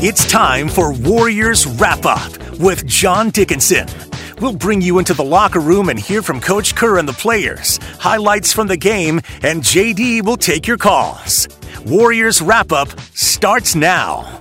[0.00, 3.88] It's time for Warriors Wrap Up with John Dickinson.
[4.40, 7.78] We'll bring you into the locker room and hear from Coach Kerr and the players,
[7.98, 11.48] highlights from the game, and JD will take your calls.
[11.84, 14.40] Warriors Wrap Up starts now.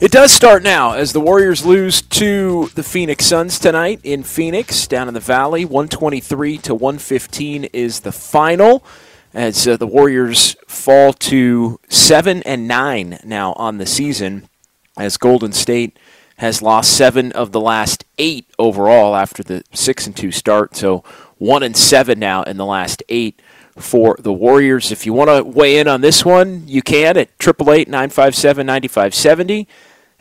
[0.00, 4.86] It does start now as the Warriors lose to the Phoenix Suns tonight in Phoenix,
[4.86, 5.64] down in the Valley.
[5.64, 8.84] 123 to 115 is the final
[9.34, 14.48] as uh, the Warriors fall to seven and nine now on the season,
[14.96, 15.98] as Golden State
[16.36, 20.76] has lost seven of the last eight overall after the six and two start.
[20.76, 21.04] So
[21.38, 23.40] one and seven now in the last eight
[23.76, 24.92] for the Warriors.
[24.92, 29.68] If you want to weigh in on this one, you can at 888 957 9570.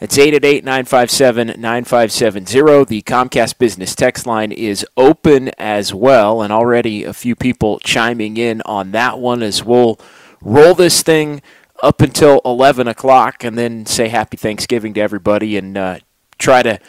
[0.02, 2.86] It's 888 957 9570.
[2.86, 8.36] The Comcast Business text line is open as well, and already a few people chiming
[8.36, 10.00] in on that one as we'll
[10.42, 11.44] roll this thing
[11.84, 16.00] up until 11 o'clock and then say happy Thanksgiving to everybody and uh,
[16.40, 16.80] try to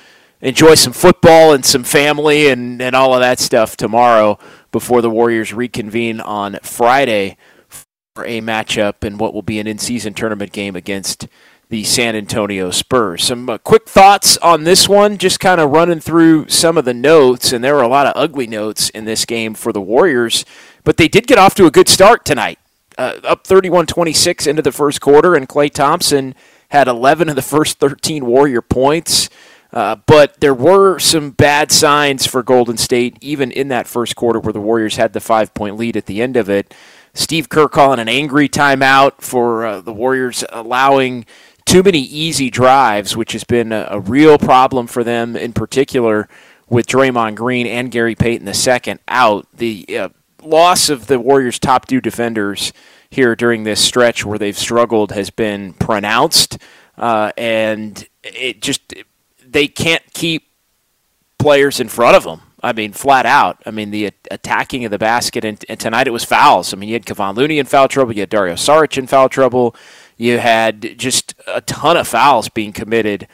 [0.41, 4.39] enjoy some football and some family and, and all of that stuff tomorrow
[4.71, 7.37] before the Warriors reconvene on Friday
[7.69, 11.29] for a matchup in what will be an in season tournament game against
[11.73, 13.25] the San Antonio Spurs.
[13.25, 16.93] Some uh, quick thoughts on this one, just kind of running through some of the
[16.93, 20.45] notes, and there were a lot of ugly notes in this game for the Warriors,
[20.85, 22.59] but they did get off to a good start tonight.
[22.99, 26.35] Uh, up 31 26 into the first quarter, and Klay Thompson
[26.69, 29.31] had 11 of the first 13 Warrior points.
[29.73, 34.39] Uh, but there were some bad signs for Golden State, even in that first quarter
[34.39, 36.75] where the Warriors had the five point lead at the end of it.
[37.15, 41.27] Steve Kerr calling an angry timeout for uh, the Warriors allowing
[41.73, 46.29] too many easy drives, which has been a, a real problem for them, in particular
[46.69, 49.47] with Draymond Green and Gary Payton II out.
[49.55, 50.09] The uh,
[50.43, 52.75] loss of the Warriors' top two defenders
[53.09, 56.59] here during this stretch where they've struggled has been pronounced,
[56.99, 58.95] uh, and it just
[59.43, 60.49] they can't keep
[61.39, 62.43] players in front of them.
[62.63, 63.61] I mean, flat out.
[63.67, 66.73] I mean, the attacking of the basket, and, and tonight it was fouls.
[66.73, 69.29] I mean, you had Kevon Looney in foul trouble, you had Dario Saric in foul
[69.29, 69.75] trouble.
[70.17, 73.27] You had just a ton of fouls being committed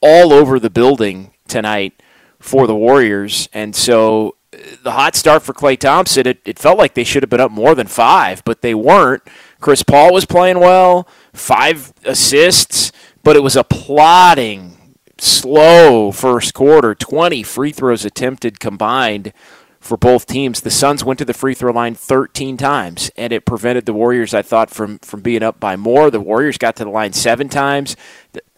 [0.00, 2.00] all over the building tonight
[2.38, 3.48] for the Warriors.
[3.52, 7.22] And so uh, the hot start for Klay Thompson, it, it felt like they should
[7.22, 9.22] have been up more than five, but they weren't.
[9.60, 12.92] Chris Paul was playing well, five assists,
[13.24, 14.77] but it was a plodding,
[15.18, 16.94] slow first quarter.
[16.94, 19.32] 20 free throws attempted combined
[19.80, 20.60] for both teams.
[20.60, 24.34] The Suns went to the free throw line 13 times, and it prevented the Warriors,
[24.34, 26.10] I thought, from, from being up by more.
[26.10, 27.96] The Warriors got to the line seven times.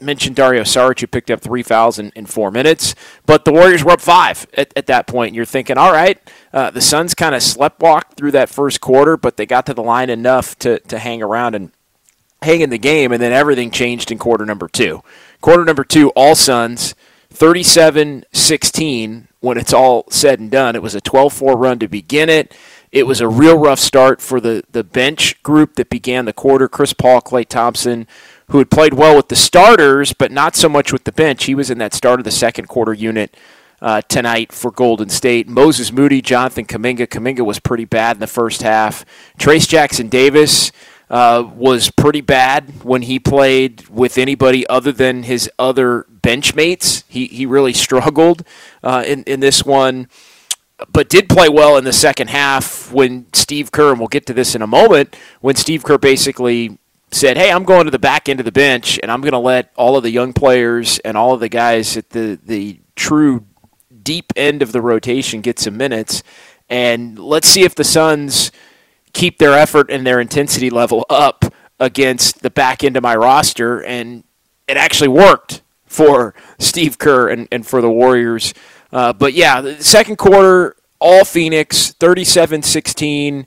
[0.01, 2.95] Mentioned Dario Saric, who picked up three fouls in, in four minutes,
[3.27, 5.29] but the Warriors were up five at, at that point.
[5.29, 6.19] And you're thinking, all right,
[6.53, 9.83] uh, the Suns kind of sleptwalked through that first quarter, but they got to the
[9.83, 11.71] line enough to, to hang around and
[12.43, 15.03] hang in the game, and then everything changed in quarter number two.
[15.41, 16.95] Quarter number two, all Suns,
[17.31, 20.77] 37 16 when it's all said and done.
[20.77, 22.55] It was a 12 4 run to begin it.
[22.93, 26.69] It was a real rough start for the, the bench group that began the quarter.
[26.69, 28.07] Chris Paul, Klay Thompson,
[28.49, 31.45] who had played well with the starters, but not so much with the bench.
[31.45, 33.37] He was in that start of the second quarter unit
[33.81, 35.49] uh, tonight for Golden State.
[35.49, 37.07] Moses Moody, Jonathan Kuminga.
[37.07, 39.05] Kuminga was pretty bad in the first half.
[39.39, 40.73] Trayce Jackson Davis
[41.11, 47.03] uh, was pretty bad when he played with anybody other than his other benchmates.
[47.09, 48.45] He, he really struggled
[48.83, 50.09] uh, in, in this one,
[50.93, 54.33] but did play well in the second half when Steve Kerr, and we'll get to
[54.33, 56.79] this in a moment, when Steve Kerr basically
[57.11, 59.39] said, "Hey, I'm going to the back end of the bench, and I'm going to
[59.39, 63.45] let all of the young players and all of the guys at the the true
[64.03, 66.23] deep end of the rotation get some minutes,
[66.69, 68.53] and let's see if the Suns
[69.13, 71.45] keep their effort and their intensity level up
[71.79, 74.25] against the back end of my roster." And
[74.69, 78.55] it actually worked for Steve Kerr and, and for the Warriors.
[78.93, 83.47] Uh, but yeah, the second quarter, all Phoenix, 37 16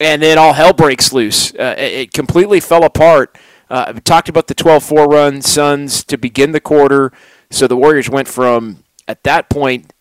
[0.00, 1.52] and then all hell breaks loose.
[1.54, 3.36] Uh, it completely fell apart.
[3.70, 7.12] Uh, we talked about the 12-4 run Suns to begin the quarter,
[7.50, 9.92] so the Warriors went from at that point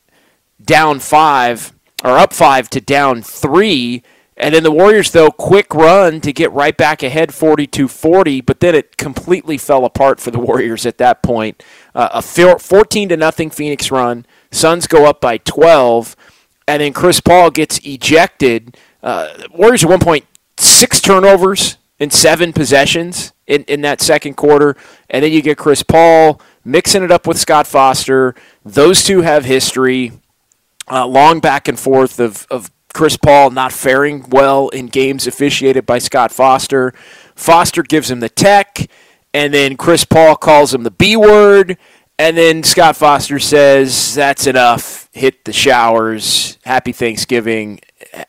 [0.64, 1.74] down five
[2.04, 4.04] or up five to down three.
[4.40, 8.60] And then the Warriors, though, quick run to get right back ahead 42 40, but
[8.60, 11.64] then it completely fell apart for the Warriors at that point.
[11.96, 14.26] Uh, a 14 to nothing Phoenix run.
[14.52, 16.16] Suns go up by 12,
[16.68, 20.26] and then Chris Paul gets ejected uh, Warriors at one point
[20.58, 24.76] six turnovers in seven possessions in, in that second quarter,
[25.10, 28.36] and then you get Chris Paul mixing it up with Scott Foster.
[28.64, 30.12] Those two have history,
[30.92, 35.86] uh, long back and forth of, of Chris Paul not faring well in games officiated
[35.86, 36.96] by Scott Foster.
[37.36, 38.90] Foster gives him the tech,
[39.36, 41.78] and then Chris Paul calls him the B word,
[42.18, 45.10] and then Scott Foster says, That's enough.
[45.14, 46.58] Hit the showers.
[46.66, 47.82] Happy Thanksgiving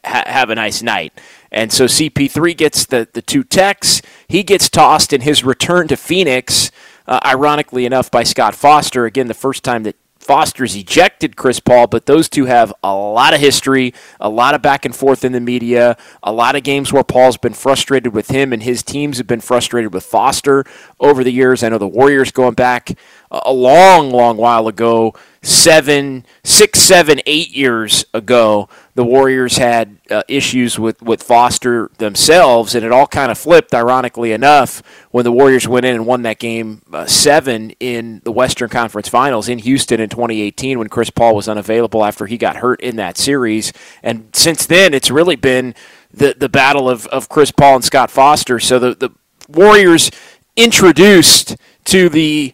[0.04, 1.18] ha- have a nice night.
[1.50, 4.02] And so CP3 gets the, the two techs.
[4.28, 6.70] He gets tossed in his return to Phoenix,
[7.06, 9.06] uh, ironically enough, by Scott Foster.
[9.06, 9.96] Again, the first time that
[10.28, 14.60] Foster's ejected Chris Paul, but those two have a lot of history, a lot of
[14.60, 18.28] back and forth in the media, a lot of games where Paul's been frustrated with
[18.28, 20.66] him and his teams have been frustrated with Foster
[21.00, 21.62] over the years.
[21.62, 22.90] I know the Warriors going back
[23.30, 30.24] a long, long while ago, seven, six, seven, eight years ago, the Warriors had uh,
[30.26, 35.30] issues with, with Foster themselves, and it all kind of flipped, ironically enough, when the
[35.30, 39.60] Warriors went in and won that game uh, seven in the Western Conference Finals in
[39.60, 43.72] Houston in 2018 when Chris Paul was unavailable after he got hurt in that series.
[44.02, 45.76] And since then, it's really been
[46.12, 48.58] the, the battle of, of Chris Paul and Scott Foster.
[48.58, 49.10] So the, the
[49.48, 50.10] Warriors
[50.56, 52.52] introduced to the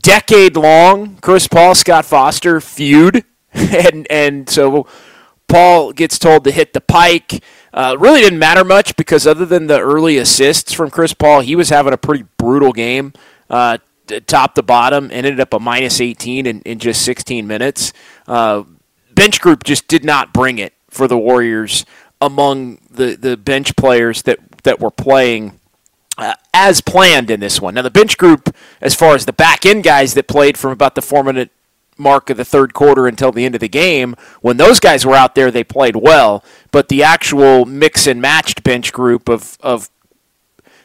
[0.00, 4.86] decade long Chris Paul Scott Foster feud, and and so
[5.48, 7.42] Paul gets told to hit the pike.
[7.72, 11.54] Uh, really didn't matter much because other than the early assists from Chris Paul, he
[11.54, 13.12] was having a pretty brutal game,
[13.50, 13.78] uh,
[14.26, 15.10] top to bottom.
[15.12, 17.92] Ended up a minus 18 in, in just 16 minutes.
[18.26, 18.64] Uh,
[19.14, 21.84] bench group just did not bring it for the Warriors
[22.20, 25.60] among the, the bench players that that were playing
[26.18, 27.74] uh, as planned in this one.
[27.74, 30.94] Now, the bench group, as far as the back end guys that played from about
[30.94, 31.50] the four minute
[31.96, 35.14] mark of the third quarter until the end of the game, when those guys were
[35.14, 36.44] out there, they played well.
[36.70, 39.90] But the actual mix and matched bench group of, of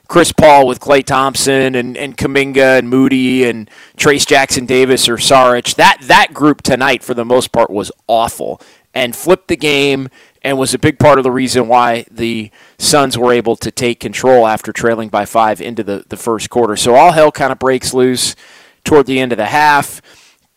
[0.08, 5.18] Chris Paul with Klay Thompson and, and Kuminga and Moody and Trayce Jackson Davis or
[5.18, 8.62] Saric, that, that group tonight, for the most part, was awful
[8.94, 10.10] and flipped the game
[10.42, 14.00] and was a big part of the reason why the Suns were able to take
[14.00, 16.76] control after trailing by five into the, the first quarter.
[16.76, 18.36] So all hell kind of breaks loose
[18.84, 20.02] toward the end of the half.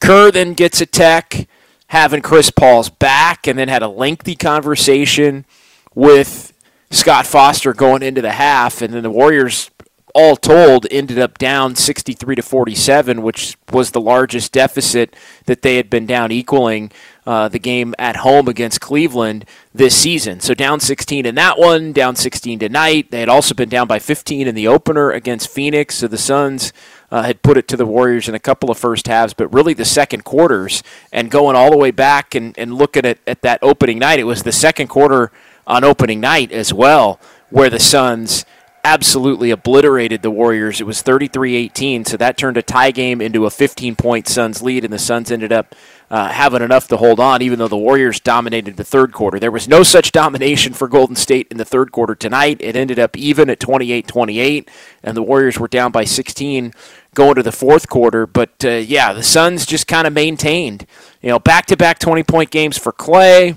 [0.05, 1.49] Kerr then gets a tech,
[1.87, 5.47] having Chris Paul's back, and then had a lengthy conversation
[5.95, 6.53] with
[6.91, 9.71] Scott Foster going into the half, and then the Warriors
[10.15, 15.17] all told, ended up down 63 to 47, which was the largest deficit
[15.47, 16.93] that they had been down, equaling
[17.27, 20.39] uh, the game at home against Cleveland this season.
[20.39, 23.11] So down 16 in that one, down 16 tonight.
[23.11, 25.97] They had also been down by 15 in the opener against Phoenix.
[25.97, 26.73] So the Suns
[27.15, 29.73] uh, had put it to the Warriors in a couple of first halves, but really
[29.73, 33.61] the second quarters and going all the way back and, and looking at, at that
[33.63, 35.31] opening night, it was the second quarter
[35.65, 38.45] on opening night as well where the Suns
[38.85, 40.81] absolutely obliterated the Warriors.
[40.81, 44.93] It was 33-18, so that turned a tie game into a 15-point Suns lead, and
[44.93, 45.75] the Suns ended up
[46.11, 49.39] uh, having enough to hold on, even though the Warriors dominated the third quarter.
[49.41, 52.59] There was no such domination for Golden State in the third quarter tonight.
[52.61, 54.69] It ended up even at 28-28,
[55.03, 56.75] and the Warriors were down by 16
[57.15, 58.27] going to the fourth quarter.
[58.27, 60.87] But uh, yeah, the Suns just kind of maintained,
[61.23, 63.57] you know, back-to-back 20-point games for Klay.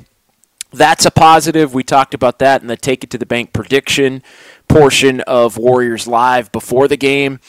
[0.72, 1.74] That's a positive.
[1.74, 4.22] We talked about that in the take it to the bank prediction
[4.68, 7.40] portion of Warriors Live before the game.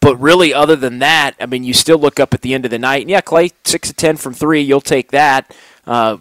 [0.00, 2.70] But really, other than that, I mean, you still look up at the end of
[2.70, 5.56] the night, and yeah, Klay, six of ten from three, you'll take that.
[5.86, 6.18] Uh,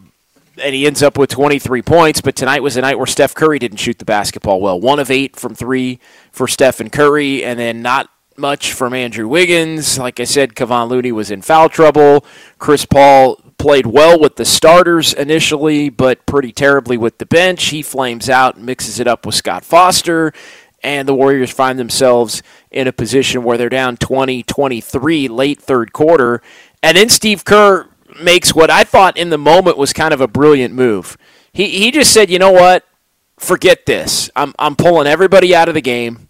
[0.62, 2.22] and he ends up with 23 points.
[2.22, 4.80] But tonight was a night where Steph Curry didn't shoot the basketball well.
[4.80, 6.00] One of eight from three
[6.32, 9.98] for Stephen Curry, and then not much from Andrew Wiggins.
[9.98, 12.26] Like I said, Kevon Looney was in foul trouble.
[12.60, 17.66] Chris Paul played well with the starters initially, but pretty terribly with the bench.
[17.66, 20.34] He flames out and mixes it up with Scott Foster.
[20.84, 25.94] and the Warriors find themselves in a position where they're down 20 23 late third
[25.94, 26.42] quarter.
[26.84, 27.88] And then Steve Kerr
[28.22, 31.18] makes what I thought in the moment was kind of a brilliant move.
[31.52, 32.86] He, he just said, you know what?
[33.38, 34.30] Forget this.
[34.36, 36.30] I'm, I'm pulling everybody out of the game.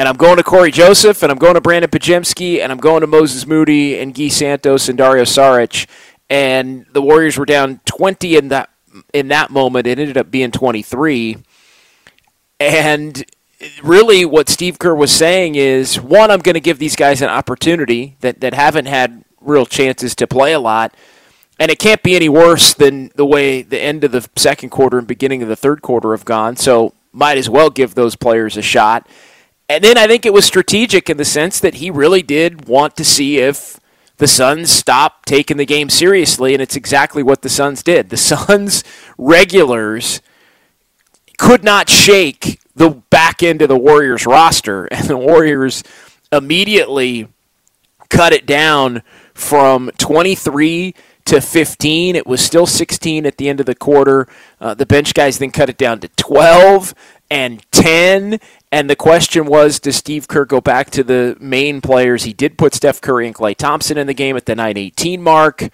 [0.00, 3.02] And I'm going to Cory Joseph, and I'm going to Brandin Podziemski, and I'm going
[3.02, 5.86] to Moses Moody and Gui Santos and Dario Saric.
[6.30, 8.70] And the Warriors were down 20 in that
[9.12, 9.86] in that moment.
[9.86, 11.36] It ended up being 23.
[12.58, 13.26] And
[13.82, 17.28] really, what Steve Kerr was saying is one, I'm going to give these guys an
[17.28, 20.94] opportunity that, that haven't had real chances to play a lot.
[21.58, 24.96] And it can't be any worse than the way the end of the second quarter
[24.96, 26.56] and beginning of the third quarter have gone.
[26.56, 29.06] So might as well give those players a shot.
[29.70, 32.96] And then I think it was strategic in the sense that he really did want
[32.96, 33.78] to see if
[34.16, 38.10] the Suns stopped taking the game seriously, and it's exactly what the Suns did.
[38.10, 38.82] The Suns
[39.16, 40.22] regulars
[41.38, 45.84] could not shake the back end of the Warriors roster, and the Warriors
[46.32, 47.28] immediately
[48.08, 50.96] cut it down from 23
[51.26, 52.16] to 15.
[52.16, 54.26] It was still 16 at the end of the quarter.
[54.60, 56.92] Uh, the bench guys then cut it down to 12
[57.30, 58.40] and 10.
[58.72, 62.22] And the question was, does Steve Kerr go back to the main players?
[62.22, 65.70] He did put Steph Curry and Klay Thompson in the game at the 918 mark.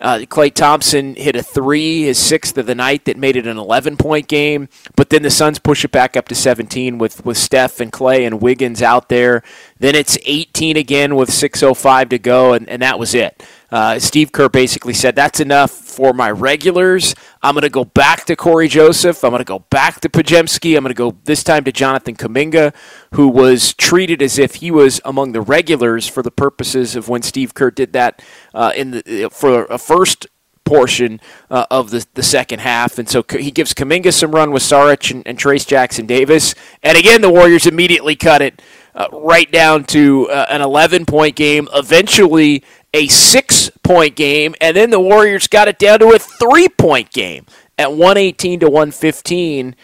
[0.00, 3.56] Uh, Klay Thompson hit a three, his sixth of the night, that made it an
[3.56, 4.68] 11 point game.
[4.96, 8.26] But then the Suns push it back up to 17 with, with Steph and Klay
[8.26, 9.42] and Wiggins out there.
[9.78, 13.42] Then it's 18 again with 6.05 to go, and, and that was it.
[13.74, 17.12] Uh, Steve Kerr basically said, That's enough for my regulars.
[17.42, 19.24] I'm going to go back to Cory Joseph.
[19.24, 20.76] I'm going to go back to Podziemski.
[20.76, 22.72] I'm going to go this time to Jonathan Kuminga,
[23.14, 27.22] who was treated as if he was among the regulars for the purposes of when
[27.22, 28.22] Steve Kerr did that
[28.54, 30.28] uh, in the, for a first
[30.64, 32.96] portion uh, of the, the second half.
[32.96, 36.54] And so he gives Kuminga some run with Saric and, and Trayce Jackson Davis.
[36.84, 38.62] And again, the Warriors immediately cut it
[38.94, 41.68] uh, right down to uh, an 11 point game.
[41.74, 42.62] Eventually,
[42.94, 47.10] a six point game, and then the Warriors got it down to a three point
[47.10, 47.44] game
[47.76, 49.76] at 118 to 115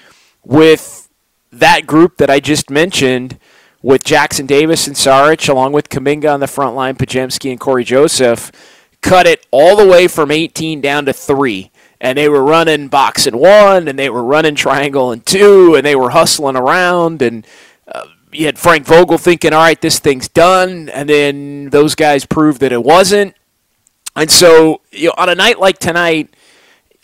[0.44, 1.08] with
[1.52, 3.38] that group that I just mentioned
[3.82, 7.82] with Jackson Davis and Saric, along with Kuminga on the front line, Podziemski and Cory
[7.82, 8.52] Joseph,
[9.00, 11.70] cut it all the way from 18 down to three.
[12.00, 15.84] And they were running box and one, and they were running triangle and two, and
[15.84, 17.46] they were hustling around, and
[18.32, 22.60] you had Frank Vogel thinking, all right, this thing's done, and then those guys proved
[22.60, 23.34] that it wasn't.
[24.16, 26.34] And so, you know, on a night like tonight,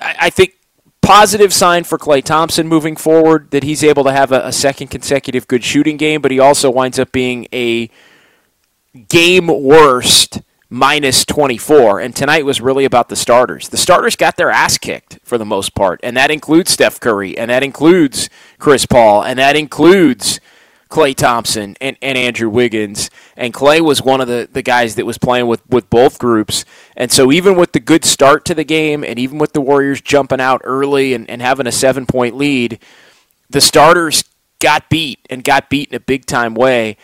[0.00, 0.54] I, I think
[1.02, 4.88] positive sign for Klay Thompson moving forward that he's able to have a, a second
[4.88, 7.88] consecutive good shooting game, but he also winds up being a
[9.08, 12.00] game worst minus 24.
[12.00, 13.68] And tonight was really about the starters.
[13.68, 17.38] The starters got their ass kicked for the most part, and that includes Steph Curry,
[17.38, 18.28] and that includes
[18.58, 20.40] Chris Paul, and that includes
[20.96, 23.10] Klay Thompson and, and Andrew Wiggins.
[23.36, 26.64] And Klay was one of the, the guys that was playing with, with both groups.
[26.96, 30.00] And so even with the good start to the game and even with the Warriors
[30.00, 32.78] jumping out early and, and having a seven point lead,
[33.50, 34.24] the starters
[34.58, 36.96] got beat and got beat in a big time way.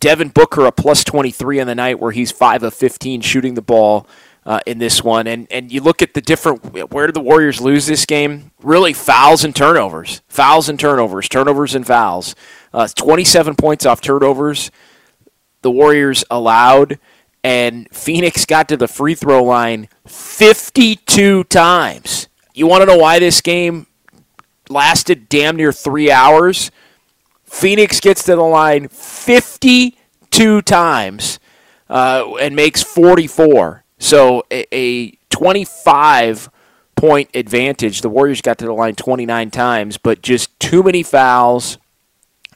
[0.00, 3.60] Devin Booker, a plus 23 on the night where he's 5 of 15 shooting the
[3.60, 4.06] ball
[4.46, 5.26] uh, in this one.
[5.26, 8.52] And, and you look at the different, where did the Warriors lose this game?
[8.62, 10.22] Really, fouls and turnovers.
[10.28, 11.28] Fouls and turnovers.
[11.28, 12.34] Turnovers and fouls.
[12.74, 14.70] Uh, 27 points off turnovers
[15.64, 17.00] the Warriors allowed,
[17.42, 22.28] and Phoenix got to the free throw line 52 times.
[22.54, 23.86] You want to know why this game
[24.68, 26.70] lasted damn near three hours?
[27.44, 31.40] Phoenix gets to the line 52 times
[31.88, 33.84] uh, and makes 44.
[33.98, 36.50] So a, a 25
[36.94, 38.02] point advantage.
[38.02, 41.78] The Warriors got to the line 29 times, but just too many fouls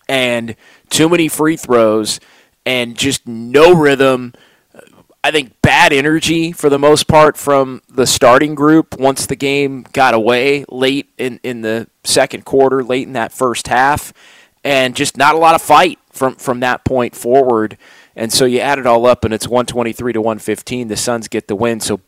[0.09, 0.57] and
[0.91, 2.21] too many free throws
[2.65, 4.35] and just no rhythm.
[5.23, 9.85] I think bad energy for the most part from the starting group once the game
[9.93, 14.13] got away late in, in the second quarter, late in that first half,
[14.65, 17.77] and just not a lot of fight from, from that point forward.
[18.15, 20.89] And so you add it all up, and it's 123 to 115.
[20.89, 21.81] The Suns get the win.
[21.81, 22.01] So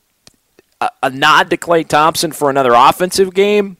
[0.81, 3.77] a, a nod to Klay Thompson for another offensive game,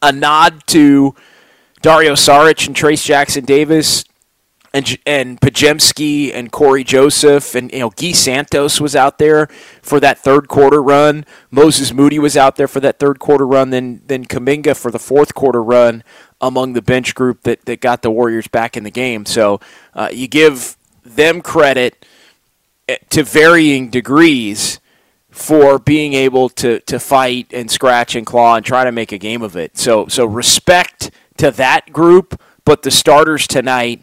[0.00, 1.14] a nod to
[1.82, 4.04] Dario Saric and Trayce Jackson Davis
[4.72, 9.48] and and Podziemski and Cory Joseph and you know Gui Santos was out there
[9.82, 11.26] for that third quarter run.
[11.50, 13.70] Moses Moody was out there for that third quarter run.
[13.70, 16.02] Then then Kuminga for the fourth quarter run
[16.40, 19.26] among the bench group that that got the Warriors back in the game.
[19.26, 19.60] So
[19.94, 22.06] uh, you give them credit
[22.88, 24.78] eh, to varying degrees
[25.30, 29.18] for being able to to fight and scratch and claw and try to make a
[29.18, 29.76] game of it.
[29.76, 34.02] So so respect to that group, but the starters tonight,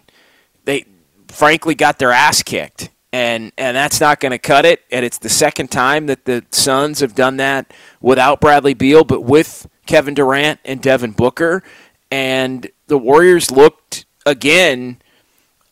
[0.66, 0.86] they
[1.28, 2.90] frankly got their ass kicked.
[3.12, 4.84] And, and that's not going to cut it.
[4.92, 9.22] And it's the second time that the Suns have done that without Bradley Beal, but
[9.22, 11.64] with Kevin Durant and Devin Booker.
[12.12, 15.02] And the Warriors looked, again,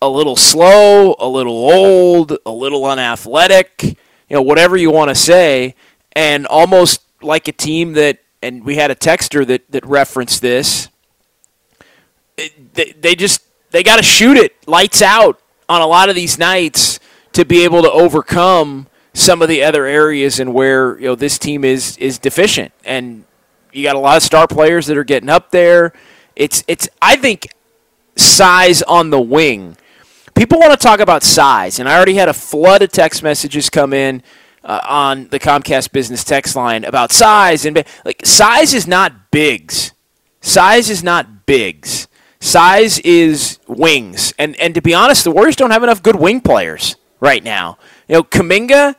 [0.02, 3.96] a little slow, a little old, a little unathletic, you
[4.36, 5.76] know, whatever you want to say,
[6.14, 10.90] and almost like a team that, and we had a texter that, that referenced this,
[12.74, 13.42] they, they just,
[13.72, 15.40] they got to shoot it lights out
[15.70, 17.00] on a lot of these nights
[17.34, 21.38] to be able to overcome some of the other areas and where you know this
[21.40, 22.72] team is is deficient.
[22.86, 23.26] And
[23.74, 25.94] you got a lot of star players that are getting up there.
[26.36, 27.50] It's it's I think
[28.16, 29.78] size on the wing.
[30.36, 33.70] People want to talk about size and I already had a flood of text messages
[33.70, 34.22] come in
[34.64, 39.94] uh, on the Comcast business text line about size and like size is not bigs.
[40.42, 42.08] Size is not bigs
[42.40, 46.42] size is wings and and to be honest the Warriors don't have enough good wing
[46.42, 47.78] players right now.
[48.08, 48.96] You know, Kuminga,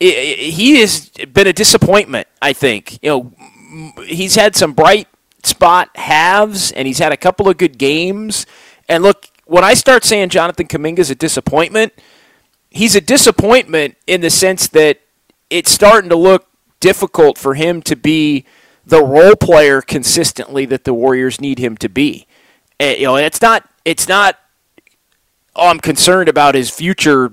[0.00, 2.28] he has been a disappointment.
[2.40, 2.98] I think.
[3.02, 5.08] You know, he's had some bright
[5.44, 8.46] spot halves, and he's had a couple of good games.
[8.88, 11.92] And look, when I start saying Jonathan Kuminga is a disappointment,
[12.70, 15.00] he's a disappointment in the sense that
[15.50, 16.46] it's starting to look
[16.80, 18.44] difficult for him to be
[18.84, 22.26] the role player consistently that the Warriors need him to be.
[22.82, 24.38] And, you know, it's not it's not
[25.54, 27.32] oh, I'm concerned about his future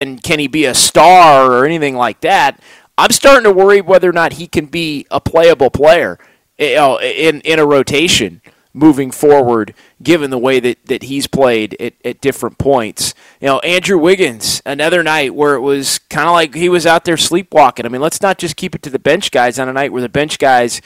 [0.00, 2.60] And can he be a star or anything like that?
[2.96, 6.18] I'm starting to worry whether or not he can be a playable player
[6.58, 8.42] eh, in in a rotation
[8.74, 13.14] moving forward, given the way that, that he's played at, at different points.
[13.40, 17.04] You know, Andrew Wiggins, another night where it was kind of like he was out
[17.04, 17.84] there sleepwalking.
[17.84, 20.02] I mean, let's not just keep it to the bench guys on a night where
[20.02, 20.80] the bench guys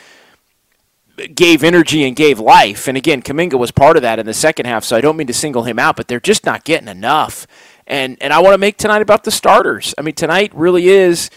[1.35, 2.89] gave energy and gave life.
[2.89, 5.27] And again, Kuminga was part of that in the second half, so I don't mean
[5.27, 7.47] to single him out, but they're just not getting enough.
[7.87, 9.95] And and I want to make tonight about the starters.
[9.99, 11.31] I mean, tonight really is,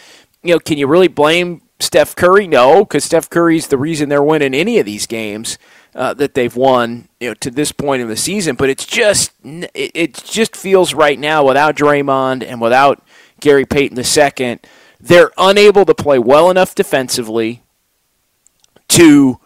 [0.44, 2.48] you know, can you really blame Steph Curry?
[2.48, 5.58] No, because Steph Curry's the reason they're winning any of these games
[5.96, 8.56] uh, that they've won, you know, to this point in the season.
[8.56, 13.04] But it's just it, it just feels right now without Draymond and without
[13.40, 14.60] Gary Payton II,
[15.00, 17.64] they're unable to play well enough defensively
[18.90, 19.40] to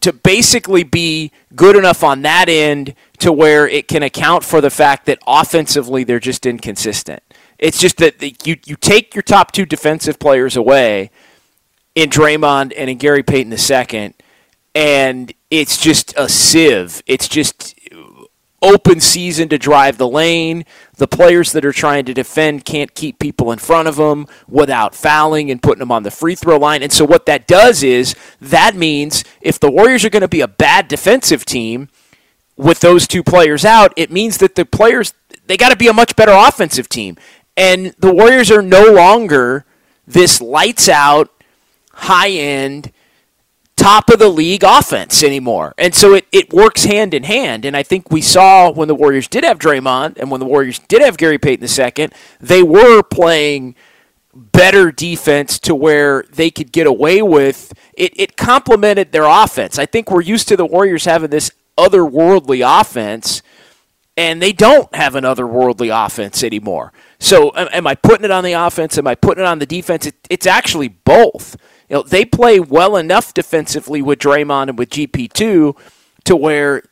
[0.00, 4.68] to basically be good enough on that end to where it can account for the
[4.68, 7.22] fact that offensively they're just inconsistent.
[7.58, 11.10] It's just that you, you take your top two defensive players away
[11.94, 14.14] in Draymond and in Gary Payton II,
[14.74, 17.02] and it's just a sieve.
[17.06, 17.74] It's just
[18.60, 20.66] open season to drive the lane.
[20.96, 24.94] The players that are trying to defend can't keep people in front of them without
[24.94, 26.82] fouling and putting them on the free throw line.
[26.82, 30.42] And so what that does is that means if the Warriors are going to be
[30.42, 31.88] a bad defensive team
[32.56, 35.14] with those two players out, it means that the players
[35.46, 37.16] they got to be a much better offensive team.
[37.56, 39.64] And the Warriors are no longer
[40.06, 41.30] this lights out
[41.92, 42.92] high end
[43.76, 45.74] top of the league offense anymore.
[45.78, 47.64] And so it, it works hand in hand.
[47.64, 50.78] And I think we saw when the Warriors did have Draymond and when the Warriors
[50.78, 52.08] did have Gary Payton II,
[52.40, 53.74] they were playing
[54.34, 58.12] better defense to where they could get away with it.
[58.16, 59.78] It complemented their offense.
[59.78, 63.42] I think we're used to the Warriors having this otherworldly offense,
[64.16, 66.92] and they don't have an otherworldly offense anymore.
[67.18, 68.96] So am I putting it on the offense?
[68.98, 70.06] Am I putting it on the defense?
[70.06, 71.56] It, it's actually both
[71.88, 75.76] you know, they play well enough defensively with Draymond and with GP2
[76.24, 76.82] to where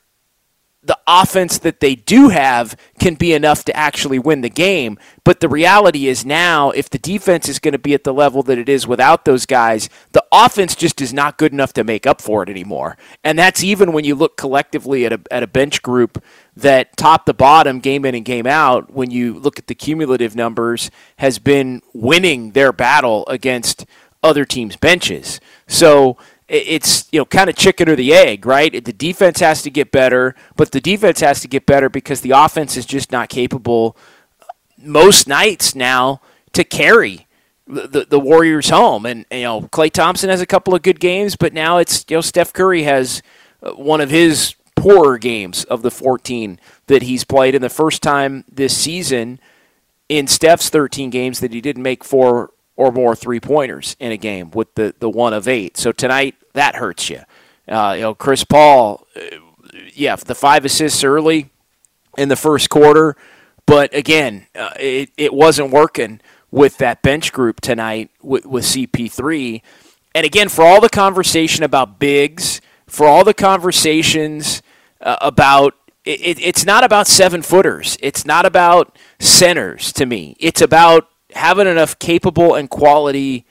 [0.85, 4.99] the offense that they do have can be enough to actually win the game.
[5.23, 8.43] But the reality is now, if the defense is going to be at the level
[8.45, 12.05] that it is without those guys, the offense just is not good enough to make
[12.05, 12.97] up for it anymore.
[13.23, 16.23] And that's even when you look collectively at a, at a bench group
[16.57, 20.35] that top to bottom, game in and game out, when you look at the cumulative
[20.35, 23.87] numbers, has been winning their battle against
[24.23, 25.41] other teams' benches.
[25.67, 26.17] So
[26.53, 28.73] it's you know kind of chicken or the egg, right?
[28.85, 32.33] The defense has to get better, but the defense has to get better because the
[32.33, 33.97] offense is just not capable
[34.83, 36.21] most nights now
[36.53, 37.27] to carry
[37.67, 39.07] the, the Warriors home.
[39.07, 42.17] And you know Klay Thompson has a couple of good games, but now it's you
[42.17, 43.23] know Steph Curry has
[43.63, 47.55] uh, one of his poorer games of the 14 that he's played.
[47.55, 49.39] And the first time this season
[50.09, 54.17] in Steph's 13 games that he didn't make four or more three pointers in a
[54.17, 55.77] game with the, the one of eight.
[55.77, 57.21] So tonight, that hurts you.
[57.69, 59.37] Uh, you know, Chris Paul, uh,
[59.95, 61.51] yeah, the five assists early
[62.19, 63.17] in the first quarter,
[63.67, 69.63] but again, uh, it, it wasn't working with that bench group tonight with, with CP3.
[70.15, 74.63] And again, for all the conversation about bigs, for all the conversations
[75.01, 77.97] uh, about it, it's not about seven footers.
[78.03, 80.37] It's not about centers to me.
[80.41, 83.47] It's about having enough capable and quality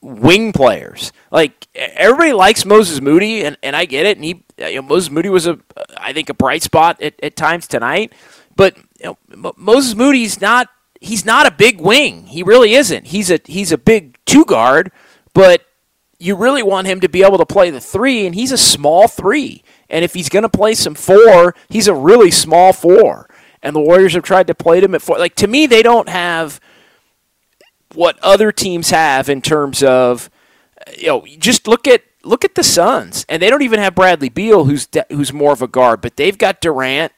[0.00, 1.12] wing players.
[1.30, 4.16] Like everybody likes Moses Moody, and, and I get it.
[4.16, 5.58] And he, you know, Moses Moody was a,
[5.96, 8.12] I think, a bright spot at, at times tonight.
[8.54, 10.68] But you know, Moses Moody's not.
[10.98, 12.26] He's not a big wing.
[12.26, 13.08] He really isn't.
[13.08, 14.90] He's a he's a big two guard,
[15.34, 15.62] but
[16.18, 19.06] you really want him to be able to play the three, and he's a small
[19.06, 19.62] three.
[19.90, 23.28] And if he's going to play some four, he's a really small four.
[23.62, 25.18] And the Warriors have tried to play him at four.
[25.18, 26.60] Like to me, they don't have
[27.96, 30.30] what other teams have in terms of
[30.96, 33.24] you know just look at look at the Suns.
[33.28, 36.36] And they don't even have Bradley Beal who's who's more of a guard but they've
[36.36, 37.12] got Durant.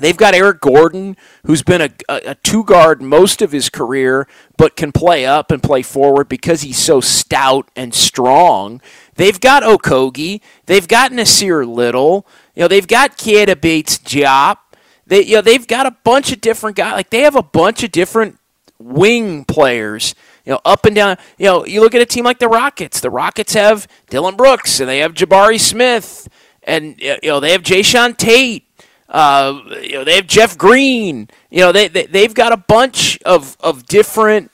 [0.00, 4.28] They've got Eric Gordon who's been a, a, a two guard most of his career
[4.56, 8.80] but can play up and play forward because he's so stout and strong.
[9.16, 10.40] They've got Okogie.
[10.66, 12.26] They've got Nassir Little.
[12.54, 14.58] You know they've got Keita Bates Diop.
[15.06, 17.82] they you know they've got a bunch of different guys like they have a bunch
[17.82, 18.37] of different
[18.78, 20.14] wing players,
[20.44, 21.16] you know, up and down.
[21.38, 23.00] You know, you look at a team like the Rockets.
[23.00, 26.28] The Rockets have Dillon Brooks and they have Jabari Smith
[26.68, 28.64] and you know they have Jae'Sean Tate.
[29.08, 31.28] Uh, you know they have Jeff Green.
[31.50, 34.52] You know they, they they've got a bunch of of different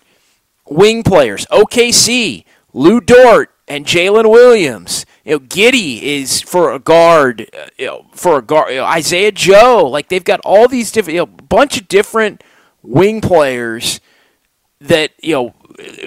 [0.71, 1.45] wing players.
[1.47, 5.05] OKC, Lu Dort and Jalen Williams.
[5.25, 7.51] You know, Giddey is for a guard.
[7.53, 8.71] Uh, you know, for a guard.
[8.71, 9.89] You know, Isaiah Joe.
[9.91, 12.45] Like they've got all these different, you know, bunch of different
[12.83, 14.01] wing players
[14.81, 15.55] that you know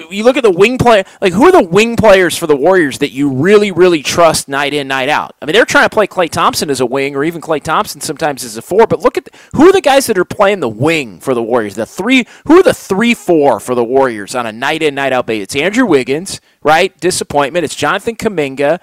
[0.10, 3.00] you look at the wing player like who are the wing players for the Warriors
[3.00, 5.36] that you really really trust night in night out.
[5.42, 8.02] I mean they're trying to play Klay Thompson as a wing or even Klay Thompson
[8.02, 10.60] sometimes as a four, but look at the, who are the guys that are playing
[10.60, 11.76] the wing for the Warriors?
[11.76, 15.14] The three who are the three four for the Warriors on a night in night
[15.14, 15.44] out basis?
[15.44, 16.98] It's Andrew Wiggins, right?
[17.00, 17.66] Disappointment.
[17.66, 18.80] It's Jonathan Kuminga.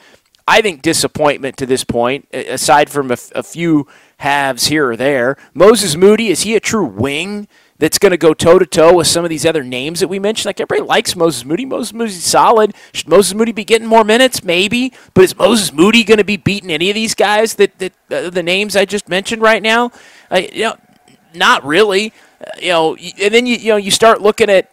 [0.47, 3.87] I think disappointment to this point, aside from a, a few
[4.19, 5.37] halves here or there.
[5.55, 7.49] Moses Moody is he a true wing?
[7.85, 10.19] That's going to go toe to toe with some of these other names that we
[10.19, 10.47] mentioned.
[10.47, 11.67] Like everybody likes Moses Moody.
[11.67, 12.73] Moses Moody's solid.
[12.95, 14.43] Should Moses Moody be getting more minutes?
[14.43, 14.95] Maybe.
[15.13, 18.31] But is Moses Moody going to be beating any of these guys that, that uh,
[18.31, 19.91] the names I just mentioned right now?
[20.31, 20.77] Uh, you know,
[21.35, 22.15] not really.
[22.41, 24.73] Uh, you know, and then you you know you start looking at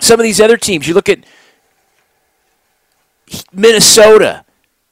[0.00, 0.88] some of these other teams.
[0.88, 1.20] You look at
[3.52, 4.44] Minnesota,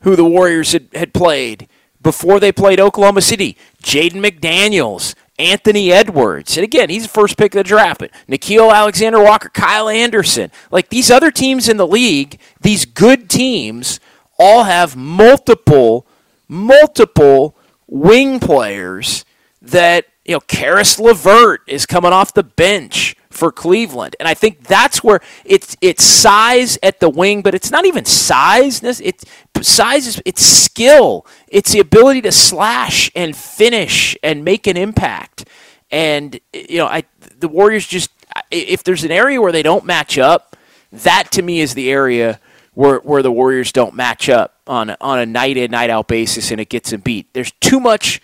[0.03, 1.66] who the Warriors had, had played
[2.01, 3.57] before they played Oklahoma City.
[3.83, 5.16] Jaden McDaniels.
[5.38, 6.57] Anthony Edwards.
[6.57, 8.01] And again, he's the first pick of the draft.
[8.01, 10.51] But Nickeil Alexander Walker, Kyle Anderson.
[10.70, 14.01] Like these other teams in the league, these good teams
[14.38, 16.07] all have multiple,
[16.49, 19.25] multiple wing players
[19.61, 24.16] that, you know, Caris LeVert is coming off the bench for Cleveland.
[24.18, 28.05] And I think that's where it's it's size at the wing, but it's not even
[28.05, 28.83] size.
[28.83, 29.25] It's
[29.62, 31.27] size is it's skill.
[31.49, 35.47] It's the ability to slash and finish and make an impact.
[35.90, 37.05] And you know, I
[37.38, 38.11] the Warriors just
[38.51, 40.57] if there's an area where they don't match up,
[40.92, 42.40] that to me is the area
[42.75, 46.51] where where the Warriors don't match up on on a night in night out basis
[46.51, 47.33] and it gets them beat.
[47.33, 48.20] There's too much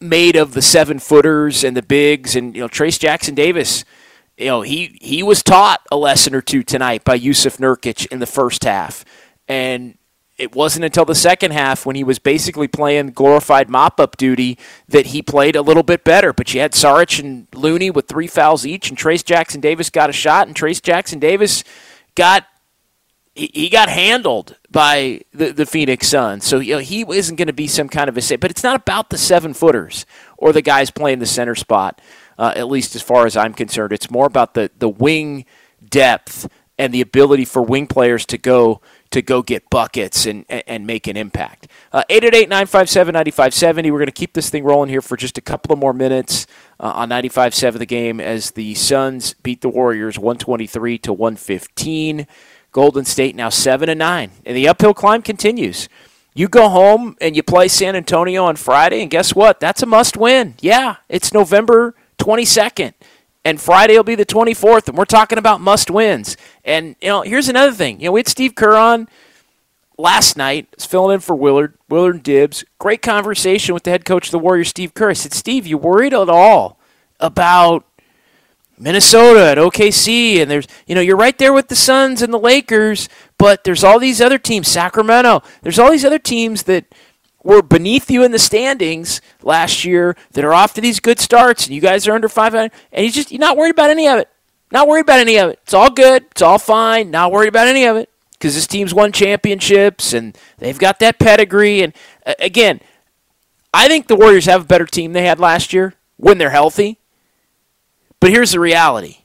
[0.00, 3.84] made of the seven footers and the bigs and you know Trayce Jackson Davis
[4.36, 8.18] you know, he he was taught a lesson or two tonight by Jusuf Nurkic in
[8.18, 9.04] the first half,
[9.48, 9.96] and
[10.36, 15.06] it wasn't until the second half when he was basically playing glorified mop-up duty that
[15.06, 16.32] he played a little bit better.
[16.32, 20.10] But you had Saric and Looney with three fouls each, and Trayce Jackson Davis got
[20.10, 21.62] a shot, and Trayce Jackson Davis
[22.16, 22.46] got
[23.36, 26.44] he got handled by the, the Phoenix Suns.
[26.44, 28.36] So you know, he isn't going to be some kind of a say.
[28.36, 32.00] But it's not about the seven footers or the guys playing the center spot
[32.38, 33.92] uh, at least as far as I'm concerned.
[33.92, 35.44] It's more about the, the wing
[35.88, 40.88] depth and the ability for wing players to go to go get buckets and, and
[40.88, 41.68] make an impact.
[41.92, 43.76] Uh, 888-957-9570.
[43.84, 46.48] We're going to keep this thing rolling here for just a couple of more minutes
[46.80, 52.26] uh, on 95.7 the game as the Suns beat the Warriors 123 to 115.
[52.72, 55.88] Golden State now 7 and 9 and the uphill climb continues.
[56.34, 59.60] You go home and you play San Antonio on Friday and guess what?
[59.60, 60.54] That's a must win.
[60.60, 62.94] Yeah, it's November 22nd.
[63.46, 66.38] And Friday will be the 24th, and we're talking about must wins.
[66.64, 68.00] And, you know, here's another thing.
[68.00, 69.06] You know, we had Steve Kerr on.
[69.98, 72.64] last night, was filling in for Willard, Willard Dibbs.
[72.78, 75.10] Great conversation with the head coach of the Warriors, Steve Kerr.
[75.10, 76.78] I said, Steve, you worried at all
[77.20, 77.84] about
[78.78, 80.40] Minnesota and OKC?
[80.40, 83.08] And there's, you know, you're right there with the Suns and the Lakers,
[83.38, 85.42] but there's all these other teams, Sacramento.
[85.62, 86.86] There's all these other teams that
[87.44, 91.66] were beneath you in the standings last year that are off to these good starts,
[91.66, 94.18] and you guys are under 500, and he's just you're not worried about any of
[94.18, 94.28] it.
[94.72, 95.60] Not worried about any of it.
[95.62, 96.24] It's all good.
[96.32, 97.12] It's all fine.
[97.12, 101.20] Not worried about any of it because this team's won championships and they've got that
[101.20, 101.82] pedigree.
[101.82, 101.92] And
[102.26, 102.80] uh, again,
[103.72, 106.98] I think the Warriors have a better team they had last year when they're healthy.
[108.18, 109.18] But here's the reality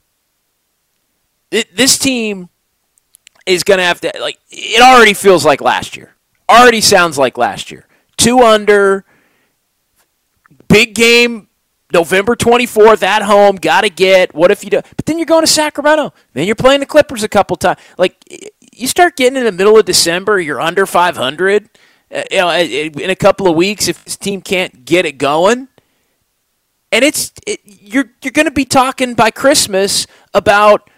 [1.51, 2.49] it, this team
[3.45, 6.15] is going to have to, like, it already feels like last year.
[6.47, 7.88] Already sounds like last year.
[8.19, 9.05] Two under,
[10.67, 11.47] big game
[11.93, 14.36] November 24th at home, got to get.
[14.36, 14.82] What if you do?
[14.95, 16.13] But then you're going to Sacramento.
[16.34, 17.79] Then you're playing the Clippers a couple times.
[17.97, 18.17] Like,
[18.73, 21.69] you start getting in the middle of December, you're under 500.
[22.12, 25.69] Uh, you know, in a couple of weeks, if this team can't get it going,
[26.91, 30.89] and it's it, you're you're going to be talking by Christmas about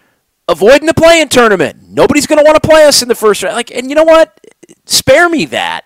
[0.48, 1.88] avoiding the play-in tournament.
[1.88, 3.54] Nobody's going to want to play us in the first round.
[3.54, 4.40] Like, and you know what?
[4.86, 5.84] Spare me that.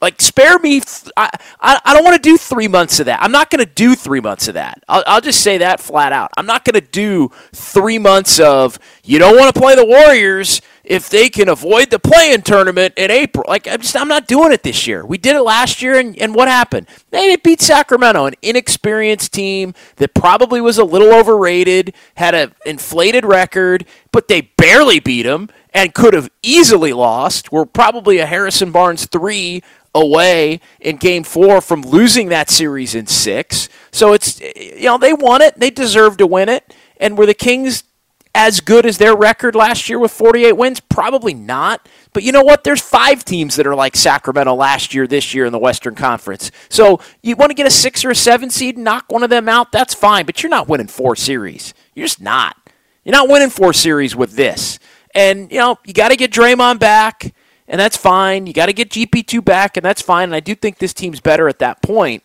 [0.00, 0.80] Like, spare me.
[1.16, 1.28] I,
[1.60, 3.22] I, I don't want to do three months of that.
[3.22, 4.82] I'm not going to do three months of that.
[4.88, 6.30] I'll, I'll just say that flat out.
[6.38, 10.62] I'm not going to do three months of, you don't want to play the Warriors
[10.84, 13.44] if they can avoid the play-in tournament in April.
[13.46, 15.04] Like, I'm just, I'm not doing it this year.
[15.04, 16.88] We did it last year, and, and what happened?
[17.10, 23.24] They beat Sacramento, an inexperienced team that probably was a little overrated, had an inflated
[23.24, 27.52] record, but they barely beat them and could have easily lost.
[27.52, 29.62] We're probably a Harrison Barnes three
[29.94, 33.68] away in game four from losing that series in six.
[33.90, 35.58] So it's, you know, they won it.
[35.58, 36.74] They deserve to win it.
[36.98, 37.84] And were the Kings
[38.32, 40.80] as good as their record last year with 48 wins?
[40.80, 41.88] Probably not.
[42.12, 42.62] But you know what?
[42.62, 46.50] There's five teams that are like Sacramento last year, this year in the Western Conference.
[46.68, 49.48] So you want to get a six or a seven seed knock one of them
[49.48, 49.72] out?
[49.72, 50.26] That's fine.
[50.26, 51.74] But you're not winning four series.
[51.94, 52.56] You're just not.
[53.04, 54.78] You're not winning four series with this.
[55.14, 57.34] And, you know, you got to get Draymond back
[57.70, 58.48] and that's fine.
[58.48, 60.24] You got to get GP2 back, and that's fine.
[60.24, 62.24] And I do think this team's better at that point.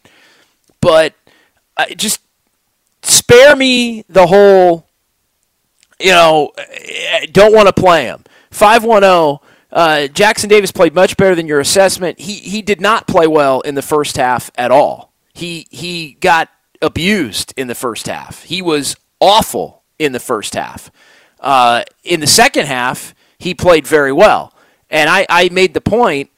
[0.81, 1.13] But
[1.77, 2.19] I just
[3.03, 4.87] spare me the whole,
[5.99, 6.51] you know,
[7.31, 8.23] don't want to play him.
[8.49, 9.47] 510.
[9.71, 12.19] Uh, Jackson Davis played much better than your assessment.
[12.19, 15.13] He he did not play well in the first half at all.
[15.33, 16.49] He he got
[16.81, 18.43] abused in the first half.
[18.43, 20.89] He was awful in the first half.
[21.39, 24.54] Uh, in the second half, he played very well.
[24.95, 26.29] And I, I made the point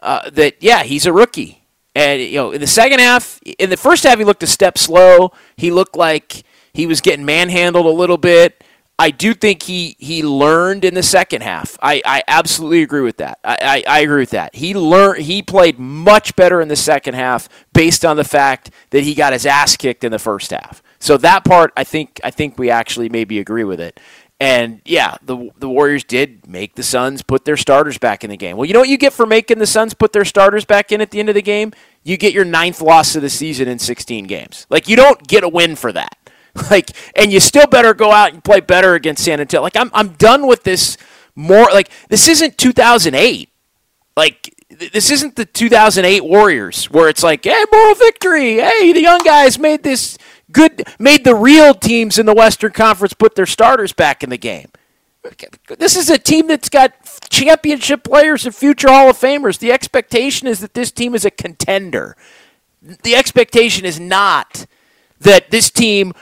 [0.00, 1.62] uh, that, yeah, he's a rookie.
[1.94, 4.78] And, you know, in the second half, in the first half, he looked a step
[4.78, 5.32] slow.
[5.58, 8.64] He looked like he was getting manhandled a little bit.
[8.98, 11.76] I do think he, he learned in the second half.
[11.82, 13.38] I, I absolutely agree with that.
[13.44, 14.54] I, I, I agree with that.
[14.54, 19.02] He learned he played much better in the second half based on the fact that
[19.02, 20.82] he got his ass kicked in the first half.
[20.98, 24.00] So that part I think I think we actually maybe agree with it.
[24.38, 28.36] And yeah, the the Warriors did make the Suns put their starters back in the
[28.36, 28.56] game.
[28.56, 31.00] Well, you know what you get for making the Suns put their starters back in
[31.00, 31.72] at the end of the game?
[32.02, 34.66] You get your ninth loss of the season in 16 games.
[34.68, 36.16] Like you don't get a win for that.
[36.70, 39.62] Like, and you still better go out and play better against San Antonio.
[39.62, 40.96] Like I'm I'm done with this.
[41.34, 43.50] More like this isn't 2008.
[44.16, 48.54] Like this isn't the 2008 Warriors where it's like, hey, moral victory.
[48.54, 50.16] Hey, the young guys made this
[50.56, 54.38] good made the real teams in the Western Conference put their starters back in the
[54.38, 54.70] game.
[55.78, 56.92] This is a team that's got
[57.28, 59.58] championship players and future Hall of Famers.
[59.58, 62.16] The expectation is that this team is a contender.
[62.80, 64.66] The expectation is not
[65.20, 66.12] that this team,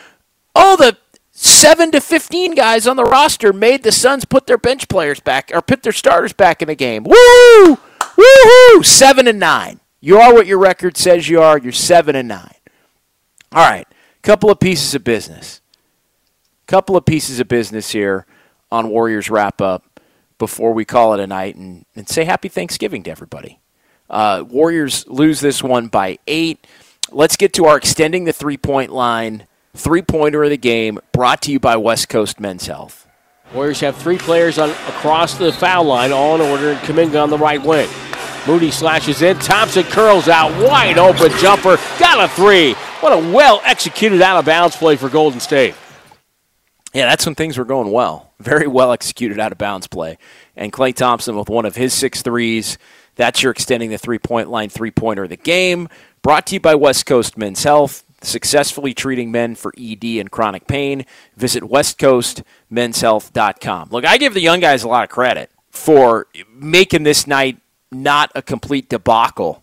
[0.55, 0.97] oh, the
[1.33, 5.51] seven to fifteen guys on the roster made the Suns put their bench players back
[5.53, 7.05] or put their starters back in the game.
[7.05, 7.79] Woo!
[8.17, 8.85] Woohoo!
[8.85, 9.81] Seven and nine.
[10.01, 11.59] You are what your record says you are.
[11.59, 12.55] You're seven and nine.
[13.53, 13.84] All right.
[14.25, 15.61] Couple of pieces of business.
[16.67, 18.25] Couple of pieces of business here
[18.73, 20.01] on Warriors wrap up
[20.39, 23.61] before we call it a night and, and say happy Thanksgiving to everybody.
[24.09, 26.67] Uh, Warriors lose this one by eight.
[27.13, 29.47] Let's get to our extending the three point line.
[29.75, 33.07] Three pointer of the game brought to you by West Coast Men's Health.
[33.53, 37.29] Warriors have three players on, across the foul line, all in order, and Kuminga on
[37.29, 37.91] the right wing.
[38.47, 39.39] Moody slashes in.
[39.39, 40.51] Thompson curls out.
[40.63, 41.79] Wide open jumper.
[41.99, 42.75] Got a three.
[43.01, 45.75] What a well executed out of bounds play for Golden State.
[46.93, 48.33] Yeah, that's when things were going well.
[48.39, 50.19] Very well executed out of bounds play.
[50.57, 52.79] And Klay Thompson with one of his six threes.
[53.17, 55.89] That's your extending the three point line three pointer of the game.
[56.23, 60.67] Brought to you by West Coast Men's Health, successfully treating men for ED and chronic
[60.67, 61.05] pain.
[61.37, 63.89] Visit westcoastmenshealth.com.
[63.91, 67.59] Look, I give the young guys a lot of credit for making this night
[67.95, 69.63] not a complete debacle.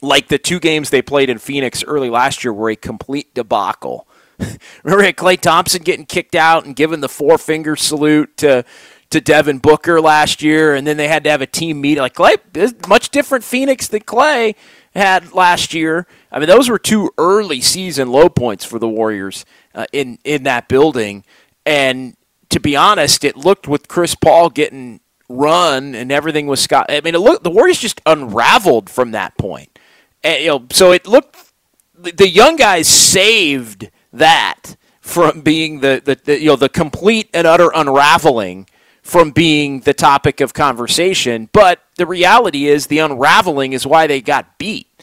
[0.00, 4.06] Like the two games they played in Phoenix early last year were a complete debacle.
[4.82, 8.64] Remember Klay Thompson getting kicked out and given the four finger salute to
[9.10, 11.98] to Devin Booker last year, and then they had to have a team meet.
[11.98, 14.56] Like Klay, much different Phoenix than Klay
[14.94, 16.06] had last year.
[16.32, 20.42] I mean, those were two early season low points for the Warriors uh, in in
[20.44, 21.24] that building.
[21.64, 22.16] And
[22.50, 26.86] to be honest, it looked with Chris Paul getting run and everything was Scott.
[26.88, 29.78] I mean, it looked the Warriors just unraveled from that point.
[30.22, 31.52] And, you know, so it looked
[31.96, 37.46] the young guys saved that from being the, the, the you know the complete and
[37.46, 38.66] utter unraveling
[39.02, 41.48] from being the topic of conversation.
[41.52, 44.88] But the reality is, the unraveling is why they got beat.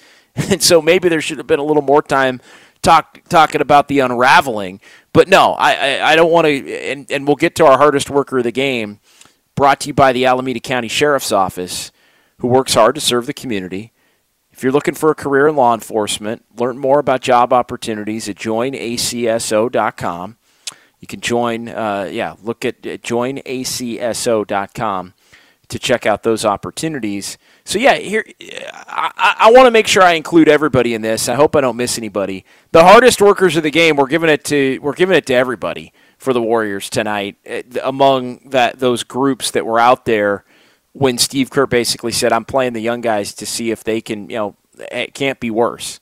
[0.50, 2.40] And so maybe there should have been a little more time
[2.82, 4.80] talk, talking about the unraveling.
[5.14, 8.10] But no, I, I, I don't want to, and, and we'll get to our hardest
[8.10, 9.02] worker of the game,
[9.62, 11.91] brought to you by the Alameda County Sheriff's Office,
[12.39, 13.93] who works hard to serve the community.
[14.50, 18.38] If you're looking for a career in law enforcement, learn more about job opportunities at
[18.38, 20.38] joinacso.com.
[21.00, 25.13] You can join, uh, yeah, look at joinacso.com
[25.67, 27.38] to check out those opportunities.
[27.63, 28.26] So yeah, here
[28.88, 31.30] I, I want to make sure I include everybody in this.
[31.30, 32.45] I hope I don't miss anybody.
[32.71, 35.93] The hardest workers of the game, we're giving it to we're giving it to everybody
[36.22, 37.38] for the Warriors tonight.
[37.46, 40.46] Eh, among that those groups that were out there
[40.94, 44.30] when Steve Kerr basically said, "I'm playing the young guys to see if they can,
[44.30, 44.56] you know,
[44.92, 46.00] it can't be worse."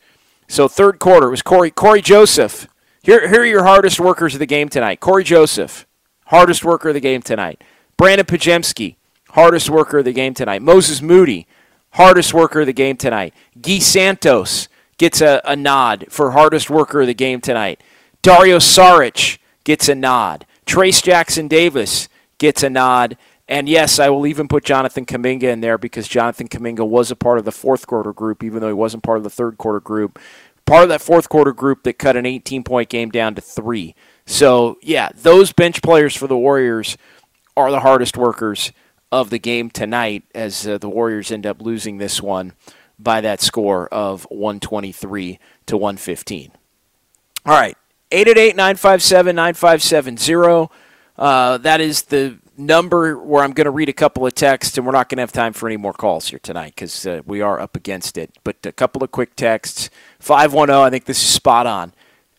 [0.47, 2.67] So third quarter it was Corey Cory Joseph
[3.01, 4.99] here, here are your hardest workers of the game tonight.
[4.99, 5.87] Cory Joseph,
[6.27, 7.63] hardest worker of the game tonight.
[7.97, 8.97] Brandin Podziemski,
[9.29, 10.61] hardest worker of the game tonight.
[10.61, 11.47] Moses Moody,
[11.93, 13.33] hardest worker of the game tonight.
[13.59, 17.81] Gui Santos gets a, a nod for hardest worker of the game tonight.
[18.21, 19.38] Dario Saric
[19.69, 20.47] gets a nod.
[20.65, 23.17] Trayce Jackson Davis gets a nod.
[23.47, 27.15] And yes, I will even put Jonathan Kuminga in there because Jonathan Kuminga was a
[27.15, 29.79] part of the fourth quarter group, even though he wasn't part of the third quarter
[29.79, 30.17] group
[30.69, 33.95] part of that fourth quarter group that cut an 18 point game down to three.
[34.25, 36.97] So, yeah, those bench players for the Warriors
[37.57, 38.71] are the hardest workers
[39.11, 42.53] of the game tonight as uh, the Warriors end up losing this one
[42.99, 46.51] by that score of 123 to 115.
[47.45, 47.77] All right,
[48.11, 50.69] 888 957 9570.
[51.17, 54.85] Uh, that is the number where I'm going to read a couple of texts, and
[54.85, 57.41] we're not going to have time for any more calls here tonight because uh, we
[57.41, 58.37] are up against it.
[58.43, 59.89] But a couple of quick texts.
[60.19, 61.93] 510, I think this is spot on.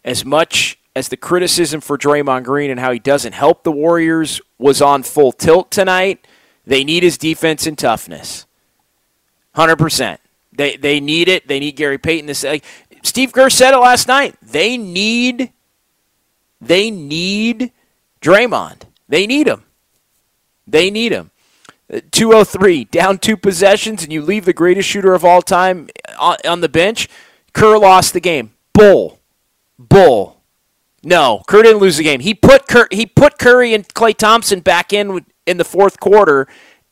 [0.05, 4.41] As much as the criticism for Draymond Green and how he doesn't help the Warriors
[4.59, 6.27] was on full tilt tonight,
[6.67, 8.47] they need his defense and toughness.
[9.57, 10.19] 100%.
[10.53, 11.49] They, they need it.
[11.49, 12.63] They need Gary Payton to say.
[13.03, 14.37] Steve Kerr said it last night.
[14.43, 15.53] They need
[16.61, 17.73] they need
[18.21, 18.83] Draymond.
[19.09, 19.65] They need him.
[20.67, 21.31] They need him.
[22.13, 26.69] 203, down two possessions, and you leave the greatest shooter of all time on, the
[26.69, 27.09] bench.
[27.53, 28.53] Kerr lost the game.
[28.73, 29.19] Bull.
[29.79, 30.41] Bull.
[31.03, 32.21] No, Kerr didn't lose the game.
[32.21, 36.47] He put Kerr, he put Curry and Klay Thompson back in in the fourth quarter,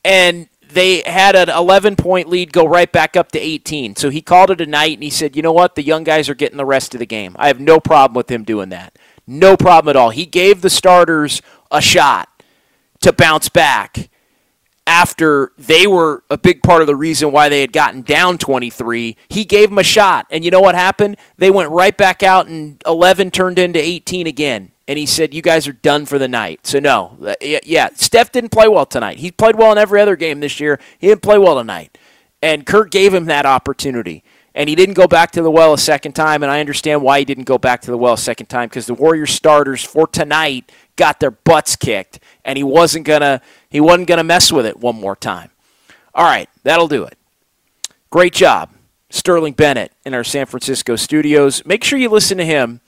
[0.04, 3.96] and they had an 11 point lead go right back up to 18.
[3.96, 5.74] So he called it a night, and he said, "You know what?
[5.74, 7.36] The young guys are getting the rest of the game.
[7.38, 8.98] I have no problem with him doing that.
[9.28, 10.10] No problem at all.
[10.10, 12.42] He gave the starters a shot
[13.00, 14.08] to bounce back."
[14.88, 19.18] after they were a big part of the reason why they had gotten down 23.
[19.28, 20.26] He gave them a shot.
[20.30, 21.18] And you know what happened?
[21.36, 24.72] They went right back out, and 11 turned into 18 again.
[24.88, 26.66] And he said, You guys are done for the night.
[26.66, 27.18] So, no.
[27.22, 29.18] Uh, yeah, Steph didn't play well tonight.
[29.18, 30.80] He played well in every other game this year.
[30.98, 31.98] He didn't play well tonight.
[32.40, 34.24] And Kerr gave him that opportunity.
[34.58, 36.42] And he didn't go back to the well a second time.
[36.42, 38.86] And I understand why he didn't go back to the well a second time because
[38.86, 42.18] the Warriors starters for tonight got their butts kicked.
[42.44, 43.40] And he wasn't to
[43.70, 45.52] he wasn't to mess with it one more time.
[46.12, 47.16] All right, that'll do it.
[48.10, 48.70] Great job,
[49.10, 51.64] Sterling Bennett in our San Francisco studios.
[51.64, 52.80] Make sure you listen to him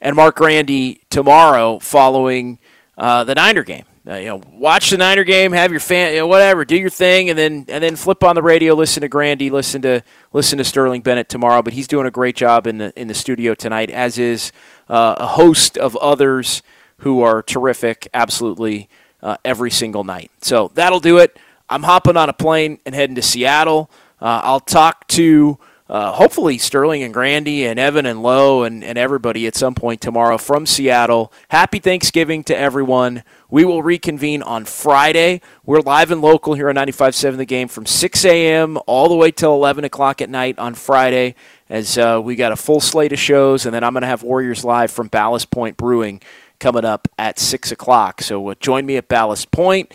[0.00, 2.60] and Mark Grandy tomorrow following
[2.96, 3.86] uh, the Niner game.
[4.04, 6.90] Uh, you know, watch the Niner game, have your fan, you know, whatever, do your
[6.90, 10.58] thing, and then and then flip on the radio, listen to Grandy, listen to listen
[10.58, 11.62] to Sterling Bennett tomorrow.
[11.62, 14.50] But he's doing a great job in the in the studio tonight, as is
[14.88, 16.62] uh, a host of others
[16.98, 18.08] who are terrific.
[18.12, 18.88] Absolutely
[19.22, 20.32] uh, every single night.
[20.40, 21.38] So that'll do it.
[21.70, 23.88] I'm hopping on a plane and heading to Seattle.
[24.20, 25.58] Uh, I'll talk to
[25.92, 30.00] uh, hopefully Sterling and Grandy and Evan and Lowe and, and everybody at some point
[30.00, 31.30] tomorrow from Seattle.
[31.50, 33.22] Happy Thanksgiving to everyone.
[33.50, 35.42] We will reconvene on Friday.
[35.66, 38.78] We're live and local here on 95.7 The Game from 6 a.m.
[38.86, 41.34] all the way till 11 o'clock at night on Friday
[41.68, 44.22] as uh, we got a full slate of shows, and then I'm going to have
[44.22, 46.22] Warriors Live from Ballast Point Brewing
[46.58, 48.22] coming up at 6 o'clock.
[48.22, 49.92] So uh, join me at Ballast Point.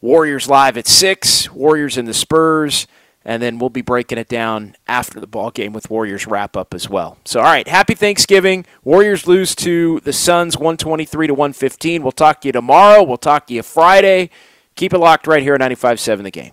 [0.00, 2.86] Warriors live at 6, Warriors and the Spurs,
[3.24, 6.74] and then we'll be breaking it down after the ball game with Warriors wrap up
[6.74, 7.18] as well.
[7.24, 8.64] So all right, happy Thanksgiving.
[8.84, 12.02] Warriors lose to the Suns 123 to 115.
[12.02, 13.02] We'll talk to you tomorrow.
[13.02, 14.30] We'll talk to you Friday.
[14.76, 16.52] Keep it locked right here at 95.7 The Game.